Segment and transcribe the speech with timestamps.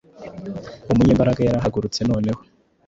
[0.91, 2.41] Umunyembaraga yarahagurutse noneho